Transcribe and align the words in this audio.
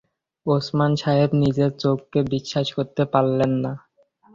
ওসমান 0.45 0.91
সাহেব 1.01 1.29
নিজের 1.41 1.71
চোখকে 1.79 2.19
বিশ্বাস 2.33 2.67
করতে 2.77 3.03
পারলেন 3.13 3.51
না। 3.63 3.71